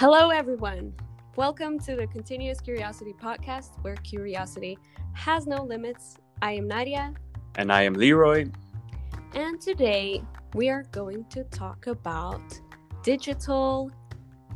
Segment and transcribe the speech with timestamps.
[0.00, 0.94] Hello, everyone.
[1.36, 4.78] Welcome to the Continuous Curiosity podcast, where curiosity
[5.12, 6.16] has no limits.
[6.40, 7.12] I am Nadia.
[7.56, 8.46] And I am Leroy.
[9.34, 10.22] And today
[10.54, 12.40] we are going to talk about
[13.02, 13.92] digital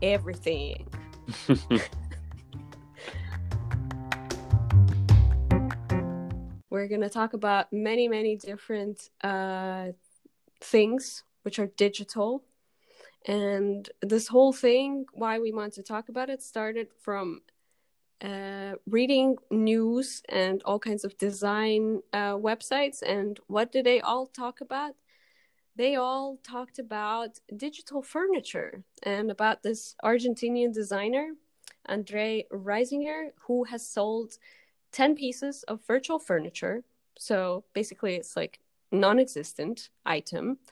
[0.01, 0.89] everything.
[6.71, 9.89] We're going to talk about many, many different uh,
[10.63, 12.45] things which are digital
[13.25, 17.41] and this whole thing, why we want to talk about it, started from
[18.21, 23.03] uh, reading news and all kinds of design uh, websites.
[23.03, 24.95] And what did they all talk about?
[25.77, 31.33] They all talked about digital furniture and about this Argentinian designer,
[31.87, 34.39] Andre Reisinger, who has sold
[34.93, 36.85] 10 pieces of virtual furniture.
[37.19, 38.61] So basically, it's like
[39.01, 40.59] non-existent item.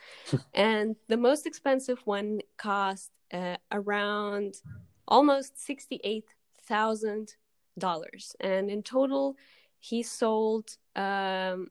[0.54, 4.56] And the most expensive one cost uh, around
[5.08, 9.36] almost $68000 and in total
[9.78, 11.70] he sold um,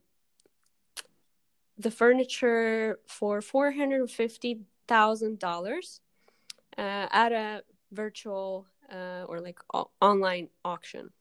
[1.77, 5.99] the furniture for $450000
[6.77, 11.11] uh, at a virtual uh, or like o- online auction.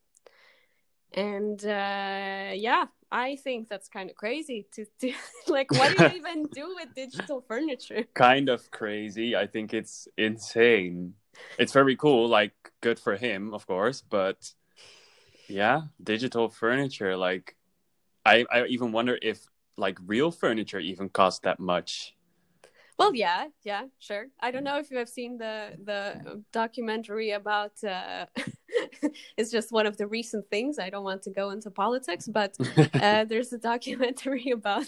[1.12, 5.12] And uh, yeah I think that's kind of crazy to, to
[5.48, 8.04] like what do you even do with digital furniture?
[8.14, 9.34] Kind of crazy.
[9.36, 11.14] I think it's insane.
[11.58, 14.52] It's very cool, like good for him, of course, but
[15.48, 17.56] yeah, digital furniture like
[18.24, 22.14] I I even wonder if like real furniture even costs that much.
[22.98, 24.26] Well, yeah, yeah, sure.
[24.40, 27.82] I don't know if you have seen the the documentary about.
[27.82, 28.26] Uh,
[29.36, 30.78] it's just one of the recent things.
[30.78, 32.56] I don't want to go into politics, but
[32.94, 34.86] uh, there's a documentary about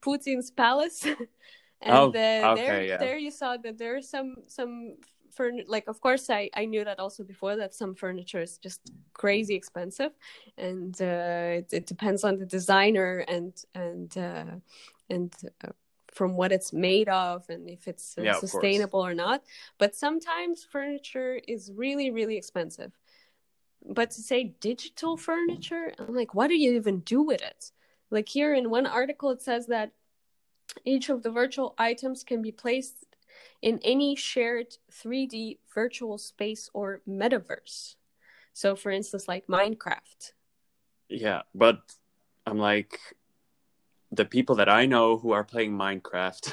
[0.00, 2.96] Putin's palace, and oh, uh, okay, there, yeah.
[2.96, 4.96] there you saw that there are some some
[5.30, 5.68] furniture.
[5.68, 8.80] Like, of course, I I knew that also before that some furniture is just
[9.12, 10.12] crazy expensive,
[10.58, 14.54] and uh, it, it depends on the designer and and uh,
[15.10, 15.34] and
[15.64, 15.72] uh,
[16.16, 19.42] from what it's made of and if it's uh, Yeah, sustainable or not.
[19.78, 22.92] But sometimes furniture is really, really expensive.
[23.88, 27.70] But to say digital furniture, I'm like, what do you even do with it?
[28.10, 29.92] Like here in one article, it says that
[30.84, 33.06] each of the virtual items can be placed
[33.62, 37.94] in any shared 3D virtual space or metaverse.
[38.52, 40.32] So, for instance, like Minecraft.
[41.08, 41.80] Yeah, but
[42.46, 42.98] I'm like
[44.12, 46.52] the people that I know who are playing Minecraft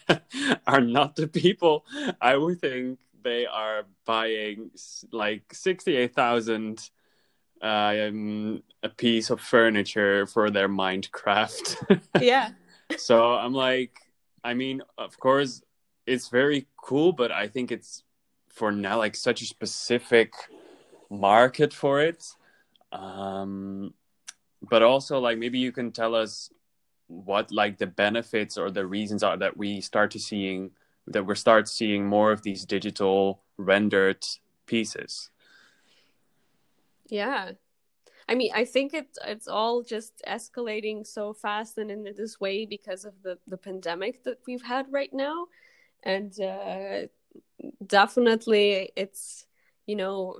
[0.66, 1.86] are not the people
[2.20, 4.70] I would think they are buying
[5.12, 6.90] like 68,000
[7.62, 12.00] um, a piece of furniture for their Minecraft.
[12.20, 12.50] Yeah.
[12.96, 13.98] so I'm like,
[14.44, 15.62] I mean, of course,
[16.06, 18.02] it's very cool, but I think it's
[18.48, 20.32] for now like such a specific
[21.10, 22.24] market for it.
[22.92, 23.94] Um,
[24.68, 26.50] but also, like, maybe you can tell us
[27.06, 30.70] what like the benefits or the reasons are that we start to seeing
[31.06, 34.24] that we start seeing more of these digital rendered
[34.66, 35.30] pieces.
[37.08, 37.52] Yeah.
[38.28, 42.64] I mean, I think it's it's all just escalating so fast and in this way
[42.64, 45.48] because of the the pandemic that we've had right now,
[46.02, 47.08] and uh,
[47.86, 49.46] definitely it's
[49.86, 50.38] you know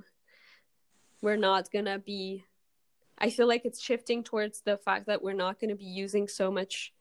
[1.21, 2.45] we're not gonna be.
[3.19, 6.51] I feel like it's shifting towards the fact that we're not gonna be using so
[6.51, 6.93] much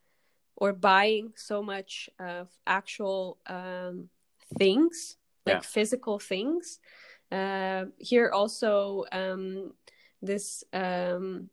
[0.56, 4.09] or buying so much of actual um,
[4.57, 5.62] things like Yeah.
[5.62, 6.79] physical things.
[7.31, 9.06] Uh, here also.
[9.12, 9.73] Um,
[10.22, 11.50] this um,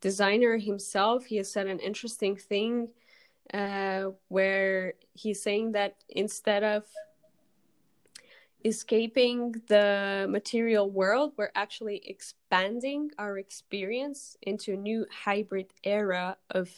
[0.00, 2.88] designer himself he has said an interesting thing
[3.54, 6.84] uh, where he's saying that instead of
[8.64, 16.70] escaping the material world we're actually expanding our experience into a new hybrid era of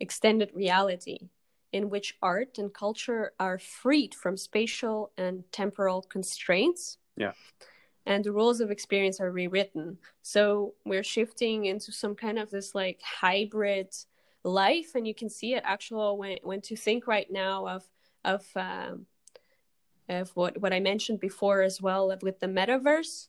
[0.00, 1.28] extended reality
[1.72, 7.32] in which art and culture are freed from spatial and temporal constraints Yeah.
[8.06, 9.98] and the rules of experience are rewritten.
[10.22, 13.94] So we're shifting into some kind of this like hybrid
[14.42, 17.88] life, and you can see it actually when when to think right now of
[18.24, 19.06] of um,
[20.08, 23.28] of what what I mentioned before as well with the metaverse,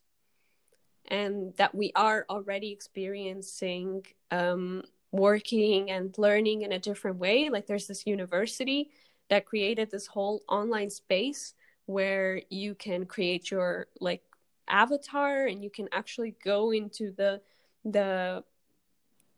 [1.05, 7.49] and that we are already experiencing um, working and learning in a different way.
[7.49, 8.89] Like there's this university
[9.29, 11.53] that created this whole online space
[11.85, 14.23] where you can create your like
[14.67, 17.41] avatar and you can actually go into the
[17.83, 18.43] the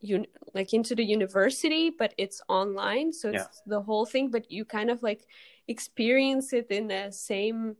[0.03, 3.61] un- like into the university but it's online so it's Yeah.
[3.65, 5.25] the whole thing but you kind of like
[5.67, 7.77] experience it in the same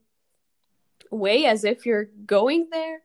[1.11, 3.01] way as if you're going there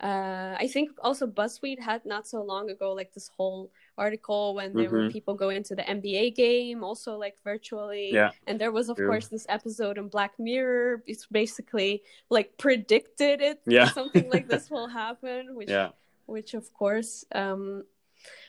[0.00, 4.72] uh, I think also BuzzFeed had not so long ago like this whole article when
[4.72, 4.92] there Mhm.
[4.92, 8.12] were people going into the NBA game, also like virtually.
[8.14, 9.06] Yeah, And there was of true.
[9.08, 11.02] course this episode in Black Mirror.
[11.06, 13.90] It's basically like predicted it Yeah.
[13.90, 15.90] something like this will happen, which yeah,
[16.26, 17.84] which of course um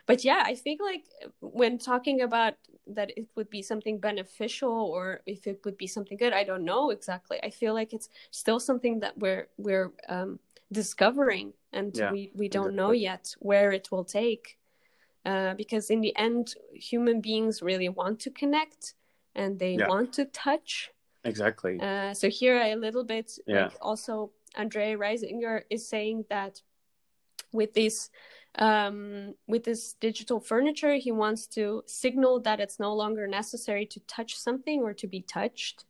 [0.05, 1.03] but yeah i think like
[1.41, 2.53] when talking about
[2.85, 6.63] that it would be something beneficial or if it would be something good i don't
[6.63, 10.37] know exactly i feel like it's still something that we're we're um
[10.71, 14.57] discovering and Yeah, we we don't know yet where it will take
[15.25, 18.95] uh, because in the end human beings really want to connect
[19.35, 19.87] and they Yeah.
[19.87, 20.91] want to touch
[21.23, 21.79] exactly.
[21.79, 23.63] uh, so here a little bit Yeah.
[23.63, 26.61] like also Andre Reisinger is saying that
[27.51, 28.09] with this
[28.55, 33.99] um, with this digital furniture, he wants to signal that it's no longer necessary to
[34.01, 35.85] touch something or to be touched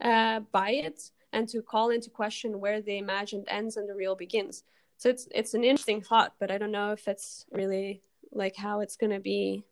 [0.00, 4.16] uh, by it, and to call into question where the imagined ends and the real
[4.16, 4.64] begins.
[4.96, 8.02] So it's it's an interesting thought, but I don't know if it's really
[8.32, 9.64] like how it's going to be.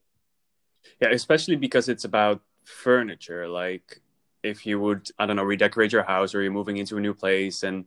[1.00, 3.48] Yeah, especially because it's about furniture.
[3.48, 4.00] Like
[4.42, 7.14] if you would, I don't know, redecorate your house or you're moving into a new
[7.14, 7.84] place and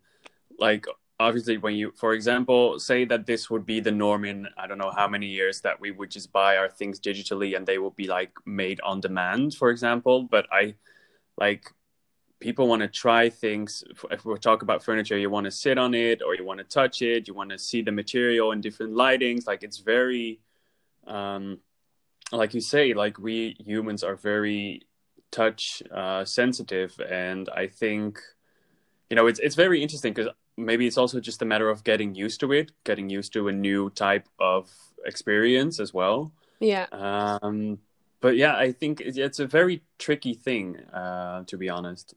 [0.59, 0.85] like
[1.19, 4.77] obviously when you for example say that this would be the norm in i don't
[4.77, 7.91] know how many years that we would just buy our things digitally and they will
[7.91, 10.73] be like made on demand for example but i
[11.37, 11.71] like
[12.39, 15.93] people want to try things if we talk about furniture you want to sit on
[15.93, 18.93] it or you want to touch it you want to see the material in different
[18.93, 20.39] lightings like it's very
[21.07, 21.59] um
[22.31, 24.81] like you say like we humans are very
[25.31, 28.19] touch uh sensitive and i think
[29.09, 32.13] you know it's it's very interesting because maybe it's also just a matter of getting
[32.15, 34.69] used to it getting used to a new type of
[35.05, 37.79] experience as well Yeah, um
[38.21, 42.13] but yeah i think it's, it's a very tricky thing uh to be honest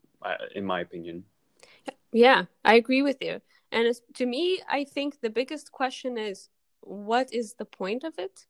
[0.55, 1.25] in my opinion
[2.13, 3.41] yeah, I agree with you.
[3.73, 6.49] And to me, I think the biggest question is,
[6.81, 8.47] what is the point of it?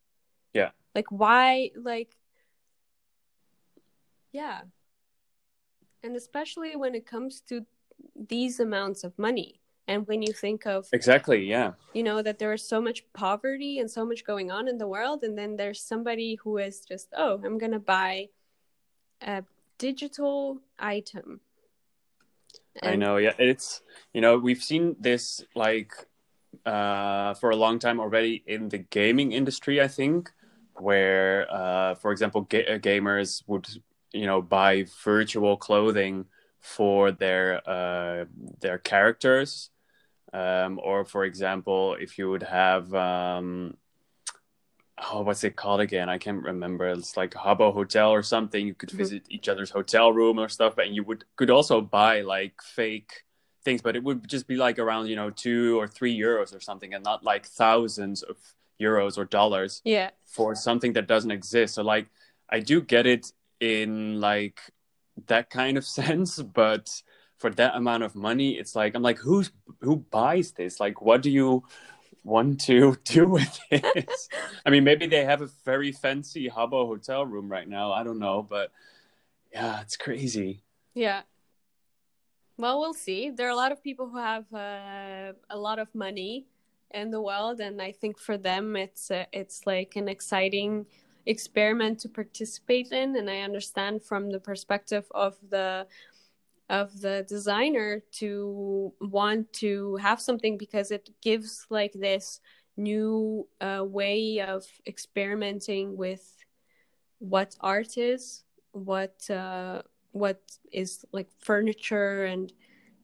[0.57, 0.71] Yeah.
[0.95, 1.71] Like why?
[1.77, 2.17] Like
[4.33, 4.63] yeah.
[6.03, 7.67] And especially when it comes to
[8.15, 9.61] these amounts of money.
[9.89, 13.79] And when you think of, exactly yeah you know, that there is so much poverty
[13.79, 17.09] and so much going on in the world, and then there's somebody who is just,
[17.17, 18.29] oh, I'm going to buy
[19.23, 19.45] a
[19.79, 21.41] digital item.
[22.83, 23.33] I know, yeah.
[23.39, 23.81] It's
[24.13, 25.93] you know we've seen this like
[26.67, 29.81] uh, for a long time already in the gaming industry.
[29.81, 30.31] I think
[30.81, 33.67] where, uh, for example, ga- uh, gamers would
[34.13, 36.27] you know buy virtual clothing
[36.61, 38.25] for their uh,
[38.61, 39.71] their characters,
[40.33, 42.93] um, or for example, if you would have.
[42.95, 43.77] Um,
[45.13, 46.09] Oh, what's it called again?
[46.09, 46.87] I can't remember.
[46.89, 48.67] It's like Habbo Hotel or something.
[48.67, 48.97] You could Mhm.
[48.97, 53.25] visit each other's hotel room or stuff, and you would could also buy like fake
[53.63, 56.61] things, but it would just be like around you know two or three euros or
[56.61, 58.39] something, and not like thousands of
[58.81, 60.11] euros or dollars Yeah.
[60.25, 61.75] for something that doesn't exist.
[61.75, 62.07] So like,
[62.49, 64.61] I do get it in like
[65.27, 67.03] that kind of sense, but
[67.39, 69.51] for that amount of money, it's like I'm like, who's
[69.81, 70.81] who buys this?
[70.81, 71.65] Like, what do you
[72.25, 74.29] want to do with this?
[74.67, 77.93] I mean, maybe they have a very fancy Habbo hotel room right now.
[77.93, 78.73] I don't know, but
[79.53, 80.63] yeah, it's crazy.
[80.95, 81.23] Yeah.
[82.59, 83.31] Well, we'll see.
[83.31, 86.47] There are a lot of people who have uh, a lot of money
[86.93, 90.87] in the world, and I think for them, it's uh, it's like an exciting
[91.27, 93.17] experiment to participate in.
[93.17, 95.87] And I understand from the perspective of the
[96.69, 102.41] of the designer to want to have something because it gives like this
[102.77, 106.45] new uh, way of experimenting with
[107.19, 110.41] what art is, what uh, what
[110.73, 112.53] is like furniture and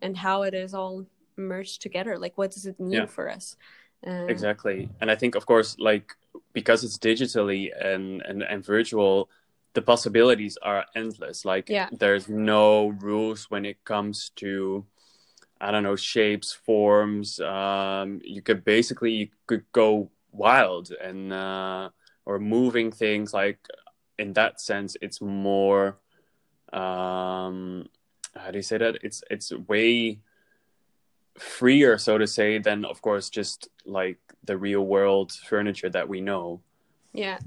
[0.00, 2.18] and how it is all merged together.
[2.18, 3.06] Like, what does it mean Yeah.
[3.06, 3.56] for us?
[4.06, 4.88] Uh, Exactly.
[5.00, 6.12] And I think, of course, like
[6.52, 9.30] because it's digitally and, and, and virtual,
[9.74, 11.44] the possibilities are endless.
[11.44, 11.88] Like Yeah.
[11.92, 14.84] there's no rules when it comes to,
[15.60, 17.40] I don't know, shapes, forms.
[17.40, 21.90] Um, you could basically you could go wild and uh,
[22.26, 23.32] or moving things.
[23.32, 23.60] Like
[24.18, 25.98] in that sense, it's more.
[26.72, 27.88] Um,
[28.34, 28.98] how do you say that?
[29.02, 30.18] It's it's way
[31.38, 36.20] freer, so to say, than of course just like the real world furniture that we
[36.20, 36.60] know.
[37.12, 37.38] Yeah.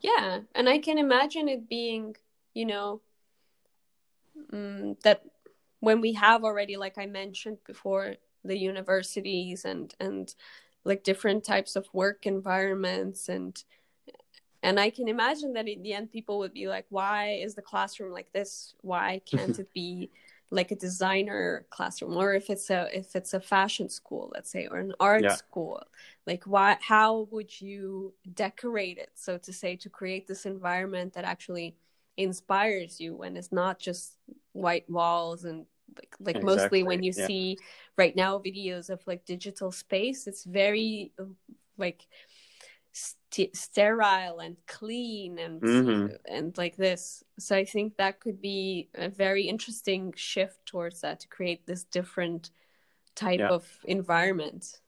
[0.00, 0.40] Yeah.
[0.54, 2.16] And I can imagine it being,
[2.52, 3.00] you know,
[4.52, 5.22] mm, that
[5.80, 8.16] when we have already, like I mentioned before,
[8.46, 10.34] the universities and, and
[10.84, 13.62] like different types of work environments and,
[14.62, 17.62] and I can imagine that in the end, people would be like, why is the
[17.62, 18.74] classroom like this?
[18.80, 20.10] Why can't it be
[20.50, 24.66] like a designer classroom or if it's a if it's a fashion school let's say
[24.70, 25.36] or an art Yeah.
[25.36, 25.82] school
[26.26, 31.24] like why how would you decorate it so to say to create this environment that
[31.24, 31.76] actually
[32.16, 34.18] inspires you when it's not just
[34.52, 37.26] white walls and like, like mostly when you yeah.
[37.26, 37.58] see
[37.96, 41.12] right now videos of like digital space it's very
[41.76, 42.06] like
[42.94, 46.16] st- sterile and clean and Mhm.
[46.26, 51.18] and like this so i think that could be a very interesting shift towards that
[51.20, 52.50] to create this different
[53.14, 53.48] type Yeah.
[53.48, 54.80] of environment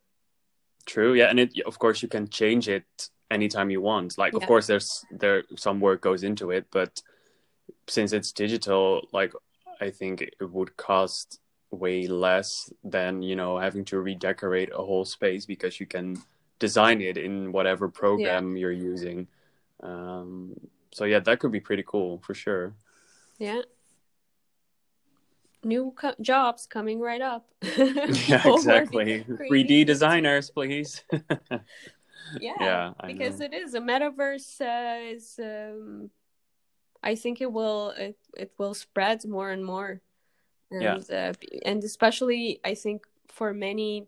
[0.87, 4.17] True, yeah, and it of course you can change it anytime you want.
[4.17, 7.03] Like, of course, there's there some work goes into it, but
[7.89, 9.33] since it's digital, like
[9.81, 11.41] I think it would cost
[11.73, 16.23] way less than you know having to redecorate a whole space because you can
[16.59, 19.27] design it in whatever program you're using.
[19.83, 20.55] Um,
[20.93, 22.75] so yeah, that could be pretty cool for sure.
[23.39, 23.61] yeah
[25.65, 27.49] new co- jobs coming right up
[28.29, 29.25] yeah, exactly.
[29.29, 31.03] 3D designers, please.
[32.41, 36.11] yeah, yeah, because it is a metaverse uh, is um,
[37.03, 40.01] i think it will it, it will spread more and more
[40.71, 41.31] and Yeah.
[41.31, 41.33] uh,
[41.65, 44.07] and especially i think for many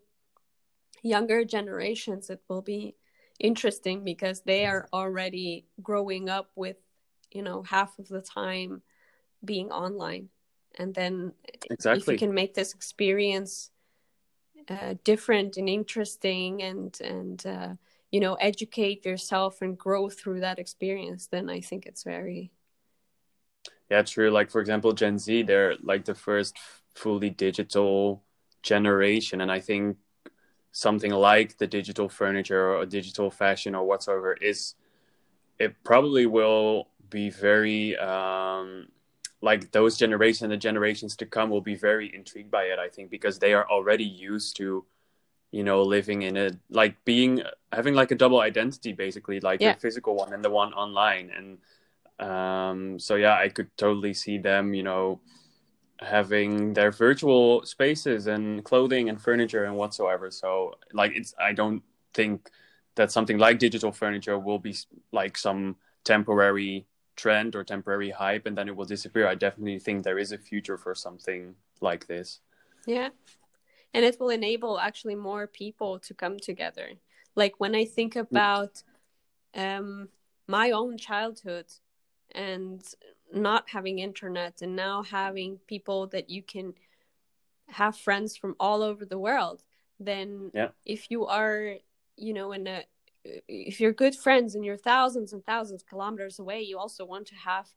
[1.03, 2.95] younger generations it will be
[3.39, 6.77] interesting because they are already growing up with
[7.31, 8.81] you know half of the time
[9.45, 10.29] being online
[10.77, 11.33] and then
[11.91, 12.13] if exactly.
[12.13, 13.71] you can make this experience
[14.69, 17.73] uh, different and interesting and and uh,
[18.11, 22.51] you know educate yourself and grow through that experience then i think it's very
[23.89, 24.29] Yeah, true.
[24.31, 26.57] Like for example, Gen Z, they're like the first
[26.95, 28.23] fully digital
[28.63, 29.97] generation, and I think
[30.71, 34.75] something like the digital furniture or digital fashion or whatsoever is
[35.57, 38.87] it probably will be very um
[39.41, 42.87] like those generation and the generations to come will be very intrigued by it i
[42.87, 44.85] think because they are already used to
[45.51, 47.41] you know living in a like being
[47.73, 49.73] having like a double identity basically like Yeah.
[49.73, 51.57] the physical one and the one online and
[52.29, 55.19] um so yeah i could totally see them you know
[56.01, 60.31] having their virtual spaces and clothing and furniture and whatsoever.
[60.31, 62.49] So like it's i don't think
[62.95, 64.75] that something like digital furniture will be
[65.11, 69.27] like some temporary trend or temporary hype and then it will disappear.
[69.27, 72.39] I definitely think there is a future for something like this.
[72.85, 73.09] Yeah.
[73.93, 76.89] And it will enable actually more people to come together.
[77.35, 78.83] Like when i think about
[79.55, 80.09] um
[80.47, 81.67] my own childhood
[82.31, 82.81] and
[83.33, 86.73] not having internet and now having people that you can
[87.67, 89.63] have friends from all over the world
[89.99, 90.69] then Yeah.
[90.85, 91.75] if you are
[92.17, 92.83] you know in a
[93.47, 97.27] if you're good friends and you're thousands and thousands of kilometers away you also want
[97.27, 97.67] to have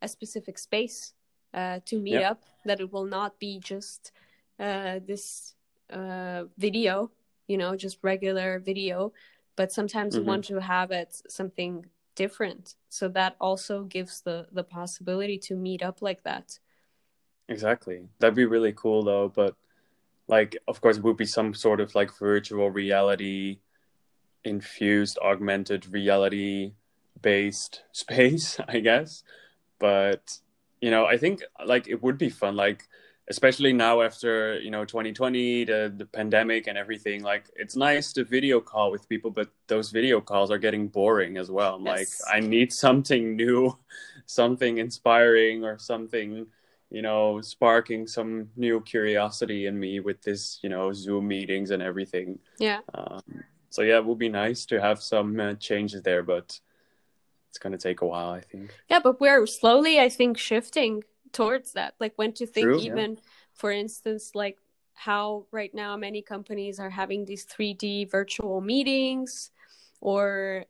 [0.00, 1.12] a specific space
[1.54, 2.30] uh, to meet Yeah.
[2.30, 4.12] up that it will not be just
[4.58, 5.54] uh, this
[5.90, 7.10] uh, video
[7.48, 9.12] you know just regular video
[9.56, 10.26] but sometimes you Mhm.
[10.26, 15.82] want to have it something different so that also gives the the possibility to meet
[15.82, 16.58] up like that
[17.48, 18.08] Exactly.
[18.18, 19.54] That'd be really cool though, but
[20.28, 23.58] like of course it would be some sort of like virtual reality
[24.44, 26.72] infused augmented reality
[27.20, 29.22] based space, I guess.
[29.78, 30.38] But
[30.80, 32.88] you know, I think like it would be fun like
[33.28, 38.24] especially now after, you know, 2020, the the pandemic and everything, like it's nice to
[38.24, 41.76] video call with people, but those video calls are getting boring as well.
[41.76, 43.78] I'm like I need something new,
[44.26, 46.46] something inspiring or something
[46.90, 51.82] you know, sparking some new curiosity in me with this, you know, Zoom meetings and
[51.82, 52.38] everything.
[52.58, 53.22] yeah Um,
[53.70, 56.60] so yeah, it would be nice to have some uh, changes there, but
[57.48, 58.74] it's gonna take a while, I think.
[58.90, 62.92] yeah but we're slowly i think shifting towards that like when to think True, yeah.
[62.92, 63.18] even
[63.54, 64.58] for instance like
[64.94, 69.50] how right now many companies are having these 3d virtual meetings
[70.00, 70.64] or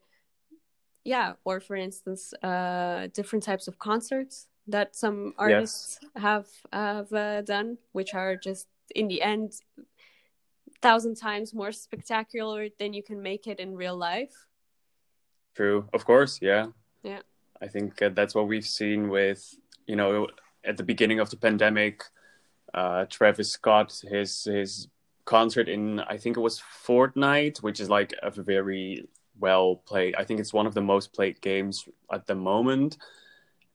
[1.05, 7.41] yeah or for instance uh different types of concerts that some artists have have uh,
[7.43, 9.53] done which are just in the end
[10.81, 14.47] thousand times more spectacular than you can make it in real life
[15.55, 16.69] True, of course, yeah.
[17.03, 17.21] Yeah.
[17.61, 19.55] I think uh, that's what we've seen with,
[19.87, 20.29] you know,
[20.65, 22.05] at the beginning of the pandemic,
[22.75, 24.89] uh, Travis Scott, his his
[25.25, 30.15] concert in I think it was Fortnite, which is like a very well played.
[30.17, 32.99] I think it's one of the most played games at the moment,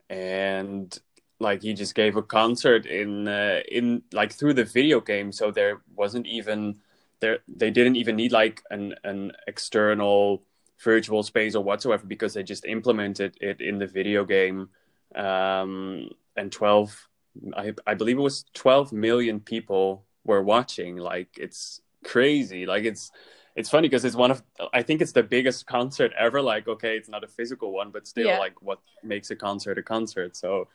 [0.09, 0.97] and
[1.39, 5.51] like he just gave a concert in uh, in like through the video game, so
[5.51, 6.79] there wasn't even
[7.19, 10.43] there they didn't even need like an an external
[10.83, 14.69] virtual space or whatsoever because they just implemented it in the video game
[15.15, 17.07] um, and 12
[17.55, 20.97] I I believe it was 12 million people were watching.
[20.97, 22.65] Like it's crazy.
[22.65, 23.11] Like it's
[23.55, 26.41] it's funny because it's one of I think it's the biggest concert ever.
[26.41, 28.39] Like okay, it's not a physical one, but still Yeah.
[28.39, 30.35] like what makes a concert a concert.
[30.35, 30.67] So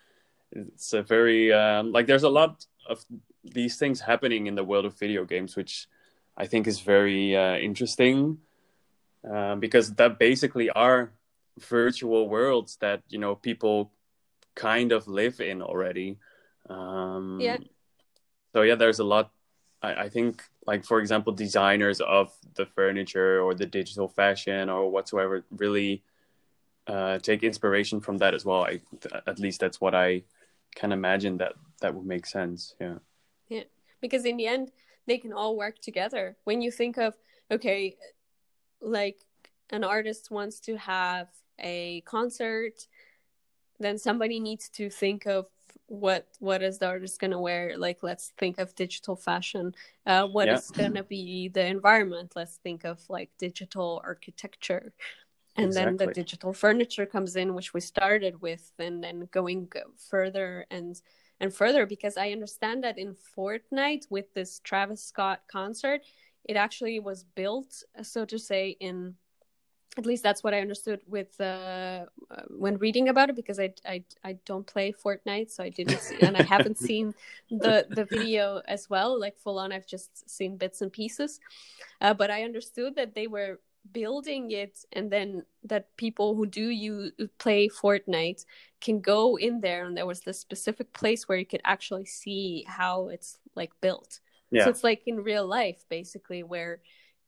[0.53, 3.05] it's a very um, like there's a lot of
[3.45, 5.89] these things happening in the world of video games, which
[6.37, 8.39] I think is very uh, interesting
[9.31, 11.13] um, because that basically are
[11.59, 13.93] virtual worlds that you know people
[14.55, 16.19] kind of live in already.
[16.69, 17.59] Um, Yeah.
[18.53, 19.31] So yeah, there's a lot.
[19.83, 24.91] I, I think, like for example, designers of the furniture or the digital fashion or
[24.91, 26.05] whatsoever really
[26.87, 28.65] uh, take inspiration from that as well.
[28.65, 28.81] I,
[29.27, 30.25] at least that's what I
[30.75, 32.75] can imagine that that would make sense.
[32.81, 32.99] Yeah.
[33.49, 33.65] Yeah.
[34.01, 34.73] because in the end
[35.07, 37.15] they can all work together when you think of
[37.51, 37.97] okay
[38.81, 39.19] like
[39.71, 41.29] an artist wants to have
[41.59, 42.87] a concert
[43.83, 45.47] then somebody needs to think of
[45.87, 47.77] what what is the artist going to wear?
[47.77, 49.75] Like let's think of digital fashion.
[50.07, 50.55] Uh what Yeah.
[50.57, 52.33] is going to be the environment?
[52.37, 54.93] Let's think of like digital architecture.
[55.57, 60.67] And then the digital furniture comes in which we started with and then going further
[60.71, 61.01] and
[61.41, 66.01] and further because i understand that in fortnite with this travis scott concert
[66.45, 69.15] it actually was built so to say in
[69.99, 72.07] at least that's what i understood with uh,
[72.49, 76.23] when reading about it because I, I i don't play fortnite so i didn't see,
[76.23, 77.15] and i haven't seen
[77.51, 81.41] the the video as well like full on i've just seen bits and pieces
[82.01, 83.61] uh, but i understood that they were
[83.93, 88.45] building it and then that people who do you play fortnite
[88.81, 92.65] can go in there and there was this specific place where you could actually see
[92.69, 94.21] how it's like built
[94.51, 94.65] Yeah.
[94.65, 96.81] so it's like in real life basically where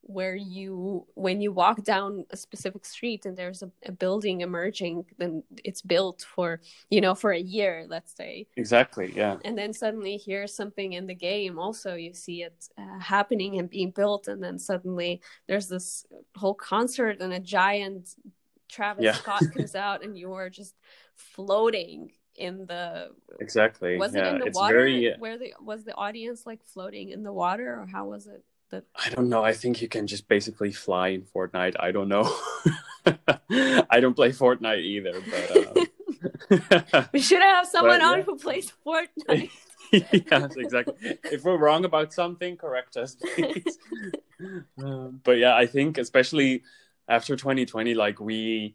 [0.06, 5.02] where you when you walk down a specific street and there's a, a building emerging
[5.18, 9.10] then it's built for you know for a year let's say Exactly.
[9.16, 9.38] Yeah.
[9.46, 13.70] and then suddenly here's something in the game also you see it uh, happening and
[13.70, 16.04] being built and then suddenly there's this
[16.36, 18.14] whole concert and a giant
[18.68, 19.14] travis Yeah.
[19.14, 20.74] scott comes out and you are just
[21.14, 23.96] floating in the Exactly.
[23.96, 24.26] was yeah.
[24.26, 25.14] it in the it's water very.
[25.18, 28.44] where the was the audience like floating in the water or how was it
[28.94, 29.44] I don't know.
[29.44, 31.76] I think you can just basically fly in Fortnite.
[31.78, 32.24] I don't know.
[33.90, 35.76] I don't play Fortnite either, but.
[35.76, 35.84] Uh...
[37.12, 38.24] we should have someone But, on yeah.
[38.24, 39.50] who plays fortnite
[39.92, 41.18] yes, exactly.
[41.24, 43.78] If we're wrong about something, correct us, please.
[44.82, 46.62] um, but yeah, I think especially
[47.06, 48.74] after 2020, like we,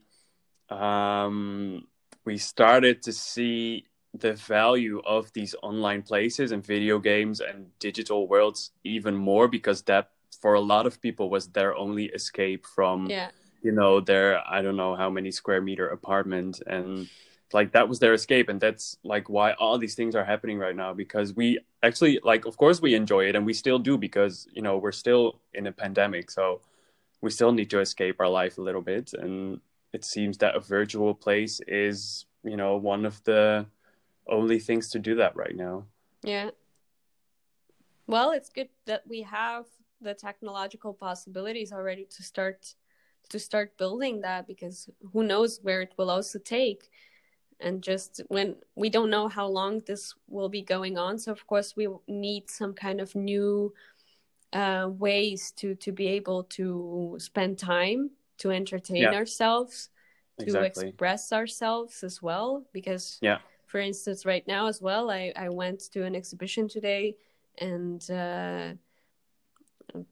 [0.69, 1.87] um,
[2.23, 8.27] we started to see the value of these online places and video games and digital
[8.27, 10.09] worlds even more because that
[10.41, 13.29] for a lot of people was their only escape from yeah.
[13.61, 16.61] you know their i don't know how many square meter apartment.
[16.65, 17.07] And
[17.53, 18.49] like that was their escape.
[18.49, 22.45] And that's like why all these things are happening right now because we actually like
[22.45, 25.67] of course we enjoy it and we still do because you know we're still in
[25.67, 26.31] a pandemic.
[26.31, 26.61] So
[27.21, 29.13] we still need to escape our life a little bit.
[29.13, 29.59] And
[29.93, 33.65] it seems that a virtual place is you know one of the
[34.29, 35.85] only things to do that right now
[36.23, 36.51] Yeah.
[38.07, 39.65] Well, it's good that we have
[40.01, 42.75] the technological possibilities already to start
[43.29, 46.89] to start building that because who knows where it will also take
[47.59, 51.45] and just when we don't know how long this will be going on so of
[51.45, 53.71] course we need some kind of new
[54.53, 59.13] uh, ways to to be able to spend time to entertain Yeah.
[59.13, 59.89] ourselves
[60.39, 63.39] to exactly express ourselves as well because Yeah.
[63.69, 67.15] For instance right now as well i i went to an exhibition today
[67.59, 68.69] and uh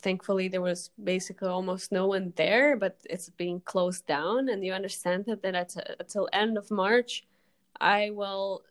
[0.02, 4.50] thankfully there was basically almost no one there but it's being closed down.
[4.50, 7.26] And you understand that that at, until end of march
[7.80, 8.64] i will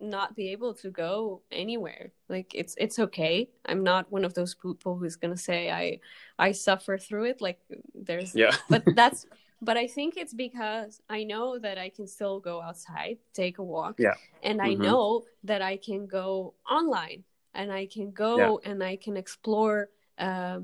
[0.00, 2.12] not be able to go anywhere.
[2.28, 3.48] Like it's it's okay.
[3.64, 6.00] I'm not one of those people who's going to say i
[6.38, 7.40] i suffer through it.
[7.40, 7.60] Like
[7.94, 8.54] there's yeah.
[8.68, 9.26] but that's
[9.64, 13.62] but i think it's because i know that i can still go outside take a
[13.62, 14.14] walk Yeah.
[14.42, 14.80] and i Mhm.
[14.80, 17.24] know that i can go online
[17.54, 20.60] and i can go and i can explore uh,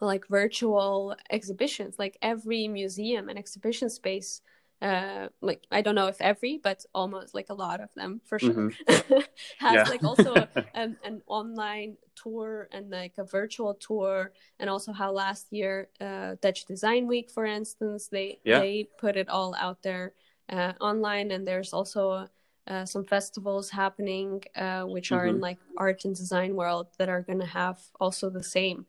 [0.00, 4.40] like virtual exhibitions like every museum and exhibition space
[4.82, 8.38] uh like i don't know if every but almost like a lot of them for
[8.38, 8.74] sure Mhm.
[9.58, 9.84] has Yeah.
[9.88, 15.46] like also an, an online tour and like a virtual tour and also how last
[15.50, 18.60] year uh, dutch design week for instance they Yeah.
[18.60, 20.12] they put it all out there
[20.50, 22.28] uh, online and there's also
[22.66, 25.42] uh, some festivals happening uh, which are in Mhm.
[25.42, 28.84] like art and design world that are going to have also the same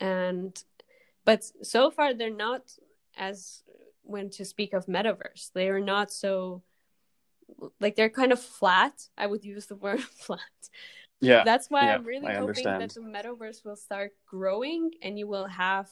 [0.00, 0.64] and
[1.24, 2.62] but so far they're not
[3.16, 3.62] as
[4.08, 6.62] when to speak of metaverse they are not so
[7.80, 9.08] like they're kind of flat.
[9.16, 10.40] I would use the word flat.
[11.20, 11.42] Yeah.
[11.44, 12.82] That's why yeah, I'm really I hoping understand.
[12.82, 15.88] that the metaverse will start growing and you will have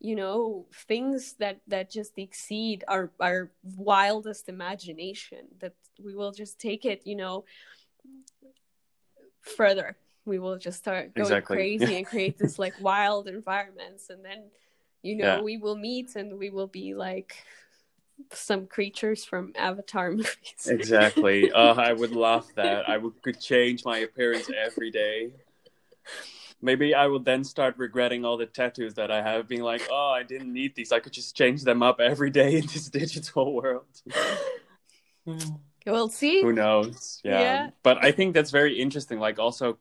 [0.00, 6.58] you know things that that just exceed our our wildest imagination that we will just
[6.58, 7.44] take it you know
[9.40, 11.56] further we will just start going Exactly.
[11.56, 14.50] crazy and create this like wild environments and then
[15.04, 15.40] you know Yeah.
[15.42, 17.44] we will meet and we will be like
[18.32, 21.50] some creatures from avatar movies Exactly.
[21.54, 22.88] Uh, I would love that.
[22.88, 25.30] I would could change my appearance every day.
[26.62, 30.12] Maybe I will then start regretting all the tattoos that I have, being like, "Oh,
[30.18, 30.92] I didn't need these.
[30.92, 33.84] I could just change them up every day in this digital world."
[35.86, 37.20] we'll see Who knows?
[37.24, 37.40] Yeah.
[37.40, 37.70] Yeah.
[37.82, 39.18] But I think that's very interesting.
[39.18, 39.78] Like also,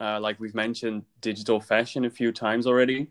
[0.00, 3.10] uh, like we've mentioned digital fashion a few times already.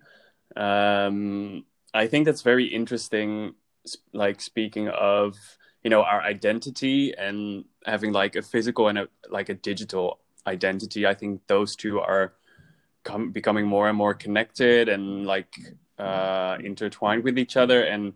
[0.55, 3.55] Um, I think that's very interesting.
[4.13, 5.35] Like speaking of,
[5.83, 11.05] you know, our identity and having like a physical and a like a digital identity.
[11.05, 12.33] I think those two are
[13.03, 15.53] com- becoming more and more connected and like
[15.99, 17.83] uh, intertwined with each other.
[17.83, 18.13] And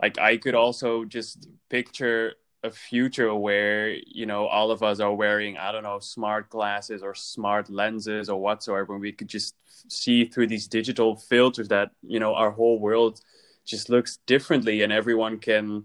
[0.00, 5.14] like I could also just picture a future where you know all of us are
[5.14, 9.54] wearing I don't know smart glasses or smart lenses or whatsoever, and we could just
[9.88, 13.20] see through these digital filters that you know our whole world
[13.66, 15.84] just looks differently, and everyone can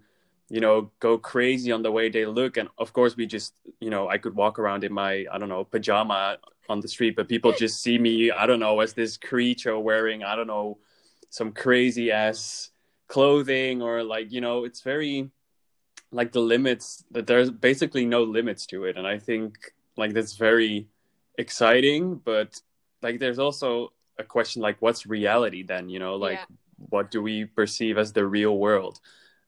[0.50, 2.56] you know go crazy on the way they look.
[2.58, 5.50] And of course, we just you know I could walk around in my I don't
[5.50, 6.38] know pajama
[6.70, 10.24] on the street, but people just see me I don't know as this creature wearing
[10.24, 10.78] I don't know
[11.30, 12.72] some crazy ass
[13.10, 15.30] clothing or like you know it's very
[16.12, 20.36] like the limits that there's basically no limits to it and i think like that's
[20.36, 20.88] very
[21.38, 22.60] exciting but
[23.02, 26.46] like there's also a question like what's reality then you know like Yeah.
[26.90, 29.00] what do we perceive as the real world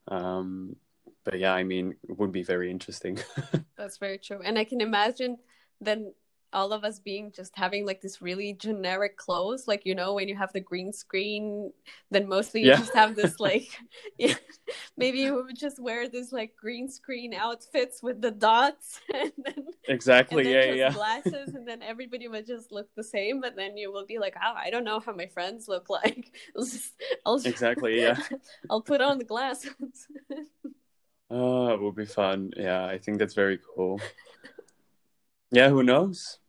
[0.08, 0.76] um
[1.24, 3.18] but yeah i mean it would be very interesting
[3.78, 4.42] That's very true.
[4.44, 5.38] And I can imagine
[5.80, 6.14] then
[6.54, 10.28] all of us being just having like this really generic clothes, like you know, when
[10.28, 11.72] you have the green screen,
[12.12, 12.78] then mostly you Yeah.
[12.78, 13.70] just have this like
[14.18, 14.36] yeah,
[14.98, 19.66] maybe you would just wear this like green screen outfits with the dots and then
[19.88, 23.56] exactly and then yeah yeah glasses and then everybody would just look the same, but
[23.56, 26.32] then you will be like, Oh, I don't know how my friends look like.
[26.56, 26.94] I'll just
[27.26, 28.18] I'll just, exactly yeah
[28.70, 29.72] I'll put on the glasses.
[31.30, 34.00] oh it would be fun yeah i think that's very cool
[35.52, 36.40] yeah who knows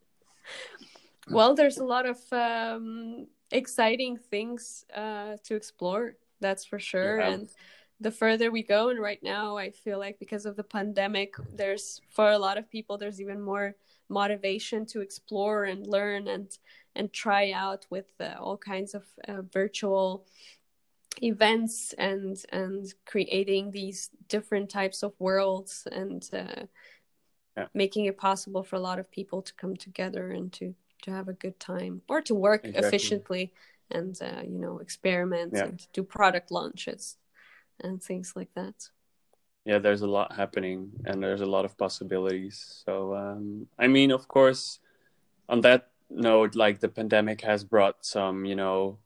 [1.30, 7.30] well there's a lot of um, exciting things uh, to explore that's for sure Yeah.
[7.30, 7.48] and
[8.00, 12.00] the further we go and right now i feel like because of the pandemic there's
[12.10, 13.76] for a lot of people there's even more
[14.08, 16.58] motivation to explore and learn and
[16.96, 20.26] and try out with uh, all kinds of uh, virtual
[21.22, 26.66] events and and creating these different types of worlds and uh,
[27.56, 27.66] Yeah.
[27.74, 31.28] making it possible for a lot of people to come together and to to have
[31.28, 32.88] a good time or to work Exactly.
[32.88, 33.52] efficiently
[33.90, 35.64] and uh, you know experiment Yeah.
[35.64, 37.16] and do product launches
[37.80, 38.74] and things like that.
[39.64, 42.82] Yeah there's a lot happening and there's a lot of possibilities.
[42.84, 44.80] So um i mean of course
[45.48, 48.98] on that note like the pandemic has brought some you know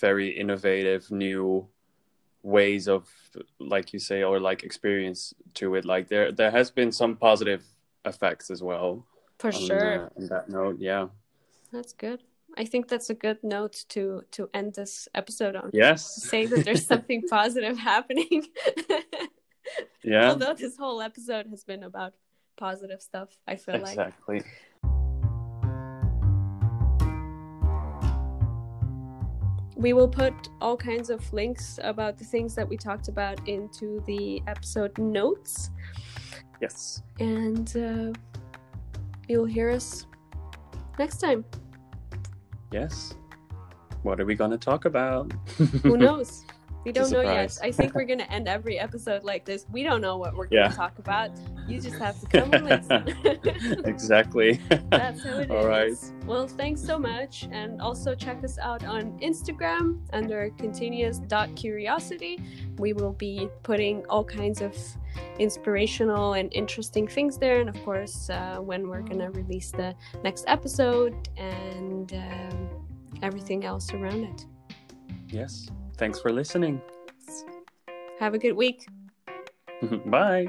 [0.00, 1.68] very innovative new
[2.42, 3.08] ways of
[3.58, 5.84] like you say or like experience to it.
[5.84, 7.62] Like there there has been some positive
[8.04, 9.06] effects as well
[9.38, 9.94] for on, sure.
[9.94, 10.76] uh, on that note.
[10.78, 11.08] Yeah
[11.74, 12.22] that's good.
[12.56, 15.70] I think that's a good note to to end this episode on.
[15.72, 16.22] Yes.
[16.22, 18.46] Say that there's something positive happening.
[20.02, 20.30] Yeah.
[20.30, 22.12] Although this whole episode has been about
[22.56, 23.96] positive stuff i feel like.
[23.98, 24.42] Exactly.
[29.76, 34.02] We will put all kinds of links about the things that we talked about into
[34.06, 35.70] the episode notes.
[36.60, 37.02] Yes.
[37.18, 38.18] And uh,
[39.28, 40.06] you'll hear us
[40.98, 41.44] next time
[42.74, 43.14] yes.
[44.02, 45.32] What are we gonna talk about?
[45.82, 46.44] Who knows?
[46.84, 47.56] We don't know yet.
[47.62, 49.64] I think we're gonna end every episode like this.
[49.72, 50.68] We don't know what we're gonna Yeah.
[50.68, 51.30] talk about
[51.66, 55.50] you just have to come and listen exactly That's how it is.
[55.50, 55.92] All right.
[56.26, 57.48] Well, thanks so much.
[57.50, 62.40] And also check us out on Instagram under continuous.curiosity.
[62.78, 64.76] We will be putting all kinds of
[65.38, 67.60] inspirational and interesting things there.
[67.60, 72.70] And of course, uh, when we're going to release the next episode and um,
[73.22, 74.46] everything else around it.
[75.28, 76.80] yes thanks for listening
[78.20, 78.86] Have a good week.
[80.06, 80.46] bye